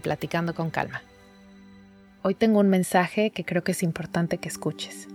Platicando 0.00 0.54
con 0.54 0.70
Calma. 0.70 1.02
Hoy 2.22 2.34
tengo 2.34 2.60
un 2.60 2.68
mensaje 2.68 3.30
que 3.30 3.44
creo 3.44 3.62
que 3.62 3.72
es 3.72 3.82
importante 3.82 4.38
que 4.38 4.48
escuches. 4.48 5.08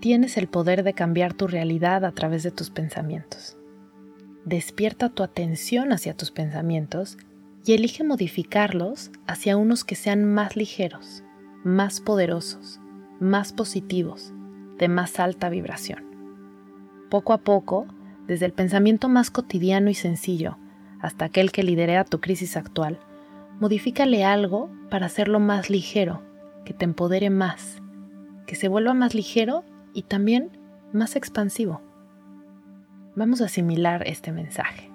Tienes 0.00 0.36
el 0.36 0.48
poder 0.48 0.82
de 0.82 0.92
cambiar 0.92 1.34
tu 1.34 1.46
realidad 1.46 2.04
a 2.04 2.12
través 2.12 2.42
de 2.42 2.50
tus 2.50 2.70
pensamientos. 2.70 3.56
Despierta 4.44 5.08
tu 5.08 5.22
atención 5.22 5.92
hacia 5.92 6.16
tus 6.16 6.30
pensamientos 6.30 7.16
y 7.64 7.72
elige 7.72 8.04
modificarlos 8.04 9.10
hacia 9.26 9.56
unos 9.56 9.84
que 9.84 9.94
sean 9.94 10.24
más 10.24 10.56
ligeros, 10.56 11.22
más 11.64 12.00
poderosos, 12.00 12.80
más 13.20 13.52
positivos, 13.52 14.32
de 14.78 14.88
más 14.88 15.18
alta 15.20 15.48
vibración. 15.48 16.04
Poco 17.08 17.32
a 17.32 17.38
poco, 17.38 17.86
desde 18.26 18.46
el 18.46 18.52
pensamiento 18.52 19.08
más 19.08 19.30
cotidiano 19.30 19.90
y 19.90 19.94
sencillo 19.94 20.58
hasta 21.04 21.26
aquel 21.26 21.52
que 21.52 21.62
lidera 21.62 22.02
tu 22.04 22.22
crisis 22.22 22.56
actual, 22.56 22.98
modifícale 23.60 24.24
algo 24.24 24.70
para 24.88 25.04
hacerlo 25.04 25.38
más 25.38 25.68
ligero, 25.68 26.22
que 26.64 26.72
te 26.72 26.86
empodere 26.86 27.28
más, 27.28 27.82
que 28.46 28.54
se 28.54 28.68
vuelva 28.68 28.94
más 28.94 29.14
ligero 29.14 29.64
y 29.92 30.04
también 30.04 30.58
más 30.94 31.14
expansivo. 31.14 31.82
Vamos 33.16 33.42
a 33.42 33.44
asimilar 33.44 34.02
este 34.08 34.32
mensaje. 34.32 34.90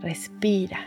Respira. 0.00 0.80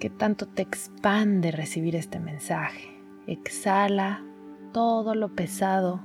¿Qué 0.00 0.08
tanto 0.08 0.46
te 0.46 0.62
expande 0.62 1.50
recibir 1.50 1.96
este 1.96 2.18
mensaje? 2.18 2.98
Exhala 3.26 4.24
todo 4.72 5.14
lo 5.14 5.34
pesado 5.34 6.00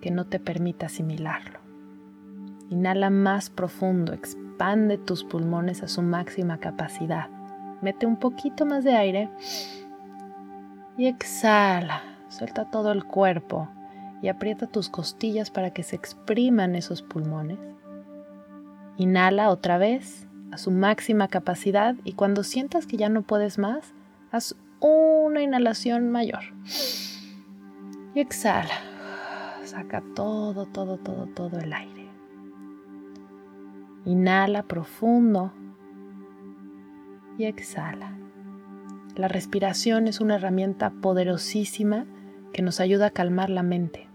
que 0.00 0.12
no 0.12 0.26
te 0.26 0.38
permita 0.38 0.86
asimilarlo. 0.86 1.58
Inhala 2.70 3.10
más 3.10 3.50
profundo, 3.50 4.12
expande 4.12 4.45
tus 5.04 5.24
pulmones 5.24 5.82
a 5.82 5.88
su 5.88 6.02
máxima 6.02 6.58
capacidad. 6.58 7.28
Mete 7.82 8.06
un 8.06 8.16
poquito 8.16 8.64
más 8.64 8.84
de 8.84 8.94
aire 8.96 9.28
y 10.96 11.06
exhala. 11.06 12.02
Suelta 12.28 12.70
todo 12.70 12.92
el 12.92 13.04
cuerpo 13.04 13.68
y 14.22 14.28
aprieta 14.28 14.66
tus 14.66 14.88
costillas 14.88 15.50
para 15.50 15.70
que 15.70 15.82
se 15.82 15.96
expriman 15.96 16.74
esos 16.74 17.02
pulmones. 17.02 17.58
Inhala 18.96 19.50
otra 19.50 19.76
vez 19.78 20.26
a 20.50 20.58
su 20.58 20.70
máxima 20.70 21.28
capacidad 21.28 21.94
y 22.04 22.14
cuando 22.14 22.42
sientas 22.42 22.86
que 22.86 22.96
ya 22.96 23.10
no 23.10 23.22
puedes 23.22 23.58
más, 23.58 23.92
haz 24.32 24.56
una 24.80 25.42
inhalación 25.42 26.10
mayor. 26.10 26.44
Y 28.14 28.20
exhala. 28.20 28.74
Saca 29.64 30.02
todo, 30.14 30.64
todo, 30.66 30.96
todo, 30.96 31.26
todo 31.26 31.58
el 31.58 31.72
aire. 31.72 31.95
Inhala 34.06 34.62
profundo 34.62 35.52
y 37.36 37.44
exhala. 37.44 38.16
La 39.16 39.26
respiración 39.26 40.06
es 40.06 40.20
una 40.20 40.36
herramienta 40.36 40.90
poderosísima 40.90 42.06
que 42.52 42.62
nos 42.62 42.78
ayuda 42.78 43.06
a 43.06 43.10
calmar 43.10 43.50
la 43.50 43.64
mente. 43.64 44.08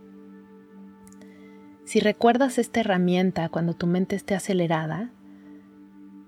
Si 1.83 1.99
recuerdas 1.99 2.57
esta 2.57 2.79
herramienta 2.79 3.49
cuando 3.49 3.73
tu 3.73 3.85
mente 3.85 4.15
esté 4.15 4.33
acelerada, 4.33 5.11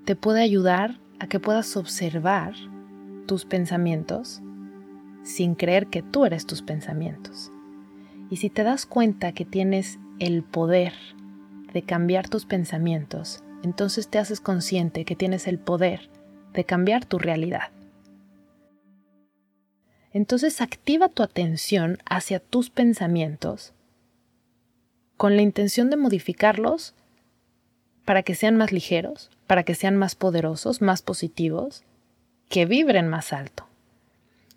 te 0.04 0.18
puede 0.18 0.42
ayudar 0.42 1.00
a 1.20 1.28
que 1.28 1.40
puedas 1.40 1.78
observar 1.78 2.54
tus 3.28 3.46
pensamientos 3.46 4.42
sin 5.24 5.56
creer 5.56 5.88
que 5.88 6.02
tú 6.02 6.26
eres 6.26 6.46
tus 6.46 6.62
pensamientos. 6.62 7.50
Y 8.30 8.36
si 8.36 8.50
te 8.50 8.64
das 8.64 8.86
cuenta 8.86 9.32
que 9.32 9.46
tienes 9.46 10.00
el 10.20 10.44
poder 10.44 10.92
de 11.72 11.82
cambiar 11.84 12.28
tus 12.28 12.46
pensamientos, 12.46 13.42
entonces 13.64 14.10
te 14.10 14.20
haces 14.20 14.40
consciente 14.42 15.06
que 15.06 15.16
tienes 15.16 15.48
el 15.48 15.58
poder 15.58 16.10
de 16.54 16.66
cambiar 16.66 17.06
tu 17.06 17.18
realidad. 17.18 17.72
Entonces 20.12 20.62
activa 20.62 21.10
tu 21.10 21.24
atención 21.24 21.98
hacia 22.06 22.40
tus 22.40 22.70
pensamientos 22.70 23.74
con 25.18 25.36
la 25.36 25.42
intención 25.42 25.90
de 25.90 25.98
modificarlos 25.98 26.94
para 28.06 28.24
que 28.24 28.36
sean 28.36 28.58
más 28.58 28.72
ligeros, 28.72 29.32
para 29.48 29.64
que 29.64 29.74
sean 29.74 29.96
más 29.96 30.16
poderosos, 30.16 30.82
más 30.82 31.02
positivos, 31.02 31.84
que 32.50 32.66
vibren 32.66 33.08
más 33.08 33.32
alto. 33.32 33.66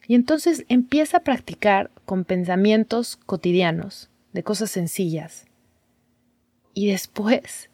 Y 0.08 0.14
entonces 0.14 0.64
empieza 0.68 1.18
a 1.18 1.22
practicar 1.22 1.90
con 2.04 2.24
pensamientos 2.24 3.16
cotidianos, 3.16 4.10
de 4.32 4.42
cosas 4.42 4.70
sencillas. 4.70 5.46
Y 6.74 6.88
después 6.88 7.70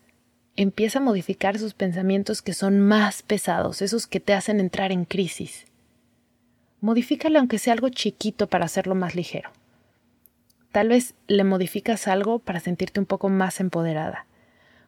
empieza 0.57 0.99
a 0.99 1.03
modificar 1.03 1.57
esos 1.57 1.75
pensamientos 1.75 2.43
que 2.43 2.53
son 2.53 2.81
más 2.81 3.23
pesados, 3.23 3.83
esos 3.83 4.07
que 4.07 4.21
te 4.21 4.35
hacen 4.35 4.61
entrar 4.61 4.93
en 4.93 5.05
crisis. 5.05 5.67
Modifícale 6.81 7.39
aunque 7.39 7.59
sea 7.59 7.73
algo 7.73 7.89
chiquito 7.89 8.49
para 8.49 8.67
hacerlo 8.67 8.95
más 8.95 9.15
ligero. 9.15 9.51
Tal 10.73 10.89
vez 10.89 11.15
le 11.27 11.45
modificas 11.45 12.09
algo 12.09 12.39
para 12.39 12.61
sentirte 12.61 12.99
un 12.99 13.07
poco 13.07 13.29
más 13.29 13.61
empoderada. 13.61 14.27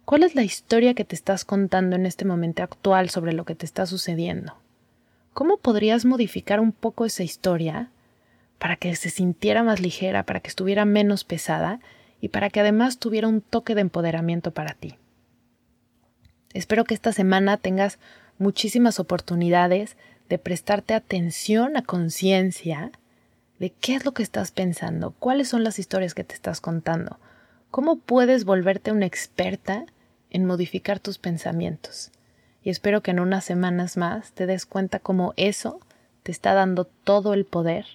¿Cuál 0.04 0.22
es 0.22 0.34
la 0.34 0.42
historia 0.42 0.94
que 0.94 1.04
te 1.04 1.14
estás 1.14 1.44
contando 1.44 1.96
en 1.96 2.04
este 2.04 2.24
momento 2.24 2.62
actual 2.62 3.10
sobre 3.10 3.32
lo 3.32 3.44
que 3.44 3.54
te 3.54 3.64
está 3.64 3.86
sucediendo? 3.86 4.54
¿Cómo 5.32 5.56
podrías 5.56 6.04
modificar 6.04 6.60
un 6.60 6.72
poco 6.72 7.04
esa 7.04 7.22
historia 7.22 7.90
para 8.58 8.76
que 8.76 8.94
se 8.96 9.10
sintiera 9.10 9.62
más 9.62 9.80
ligera, 9.80 10.24
para 10.24 10.40
que 10.40 10.48
estuviera 10.48 10.84
menos 10.84 11.24
pesada 11.24 11.80
y 12.20 12.28
para 12.28 12.50
que 12.50 12.60
además 12.60 12.98
tuviera 12.98 13.28
un 13.28 13.40
toque 13.40 13.74
de 13.74 13.82
empoderamiento 13.82 14.52
para 14.52 14.74
ti? 14.74 14.96
Espero 16.54 16.84
que 16.84 16.94
esta 16.94 17.12
semana 17.12 17.56
tengas 17.56 17.98
muchísimas 18.38 19.00
oportunidades 19.00 19.96
de 20.28 20.38
prestarte 20.38 20.94
atención 20.94 21.76
a 21.76 21.82
conciencia 21.82 22.92
de 23.58 23.70
qué 23.70 23.96
es 23.96 24.04
lo 24.04 24.12
que 24.12 24.22
estás 24.22 24.52
pensando, 24.52 25.12
cuáles 25.18 25.48
son 25.48 25.64
las 25.64 25.78
historias 25.78 26.14
que 26.14 26.24
te 26.24 26.34
estás 26.34 26.60
contando, 26.60 27.18
cómo 27.70 27.96
puedes 27.96 28.44
volverte 28.44 28.92
una 28.92 29.06
experta 29.06 29.84
en 30.30 30.46
modificar 30.46 31.00
tus 31.00 31.18
pensamientos. 31.18 32.12
Y 32.62 32.70
espero 32.70 33.02
que 33.02 33.10
en 33.10 33.20
unas 33.20 33.44
semanas 33.44 33.96
más 33.96 34.32
te 34.32 34.46
des 34.46 34.64
cuenta 34.64 35.00
cómo 35.00 35.34
eso 35.36 35.80
te 36.22 36.32
está 36.32 36.54
dando 36.54 36.84
todo 36.84 37.34
el 37.34 37.44
poder 37.44 37.86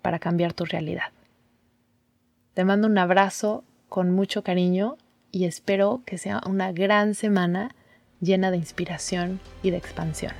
para 0.00 0.18
cambiar 0.18 0.52
tu 0.52 0.64
realidad. 0.64 1.10
Te 2.54 2.64
mando 2.64 2.86
un 2.86 2.98
abrazo 2.98 3.64
con 3.88 4.12
mucho 4.12 4.42
cariño 4.42 4.96
y 5.32 5.44
espero 5.44 6.02
que 6.06 6.18
sea 6.18 6.40
una 6.46 6.72
gran 6.72 7.14
semana 7.14 7.74
llena 8.20 8.50
de 8.50 8.56
inspiración 8.56 9.40
y 9.62 9.70
de 9.70 9.76
expansión. 9.76 10.32